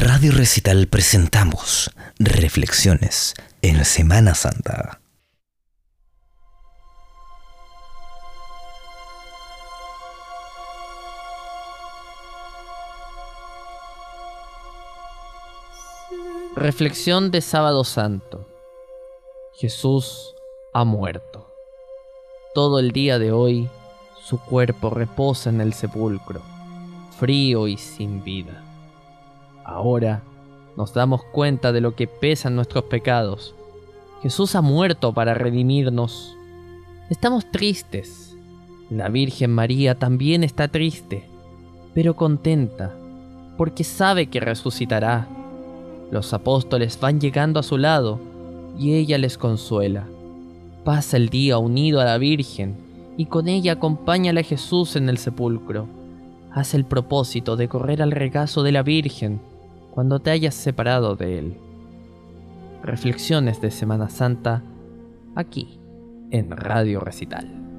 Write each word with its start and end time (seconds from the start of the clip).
Radio 0.00 0.30
Recital 0.30 0.86
presentamos 0.86 1.90
Reflexiones 2.20 3.34
en 3.62 3.84
Semana 3.84 4.36
Santa. 4.36 5.00
Reflexión 16.54 17.32
de 17.32 17.40
Sábado 17.40 17.82
Santo. 17.82 18.46
Jesús 19.54 20.32
ha 20.74 20.84
muerto. 20.84 21.52
Todo 22.54 22.78
el 22.78 22.92
día 22.92 23.18
de 23.18 23.32
hoy 23.32 23.68
su 24.24 24.38
cuerpo 24.38 24.90
reposa 24.90 25.50
en 25.50 25.60
el 25.60 25.72
sepulcro, 25.72 26.40
frío 27.18 27.66
y 27.66 27.76
sin 27.76 28.22
vida. 28.22 28.67
Ahora 29.78 30.24
nos 30.76 30.92
damos 30.92 31.22
cuenta 31.22 31.70
de 31.70 31.80
lo 31.80 31.94
que 31.94 32.08
pesan 32.08 32.56
nuestros 32.56 32.82
pecados. 32.84 33.54
Jesús 34.24 34.56
ha 34.56 34.60
muerto 34.60 35.12
para 35.12 35.34
redimirnos. 35.34 36.36
Estamos 37.10 37.48
tristes. 37.52 38.36
La 38.90 39.08
Virgen 39.08 39.52
María 39.52 39.94
también 39.94 40.42
está 40.42 40.66
triste, 40.66 41.28
pero 41.94 42.16
contenta, 42.16 42.92
porque 43.56 43.84
sabe 43.84 44.26
que 44.26 44.40
resucitará 44.40 45.28
los 46.10 46.32
apóstoles 46.32 46.98
van 46.98 47.20
llegando 47.20 47.60
a 47.60 47.62
su 47.62 47.78
lado 47.78 48.18
y 48.76 48.94
ella 48.94 49.16
les 49.16 49.38
consuela. 49.38 50.08
Pasa 50.82 51.16
el 51.16 51.28
día 51.28 51.58
unido 51.58 52.00
a 52.00 52.04
la 52.04 52.18
Virgen 52.18 52.74
y 53.16 53.26
con 53.26 53.46
ella 53.46 53.74
acompaña 53.74 54.32
a 54.32 54.42
Jesús 54.42 54.96
en 54.96 55.08
el 55.08 55.18
sepulcro. 55.18 55.86
Haz 56.50 56.74
el 56.74 56.84
propósito 56.84 57.54
de 57.54 57.68
correr 57.68 58.02
al 58.02 58.10
regazo 58.10 58.64
de 58.64 58.72
la 58.72 58.82
Virgen 58.82 59.40
cuando 59.90 60.20
te 60.20 60.30
hayas 60.30 60.54
separado 60.54 61.16
de 61.16 61.38
él. 61.38 61.56
Reflexiones 62.82 63.60
de 63.60 63.70
Semana 63.70 64.08
Santa 64.08 64.62
aquí 65.34 65.80
en 66.30 66.50
Radio 66.50 67.00
Recital. 67.00 67.77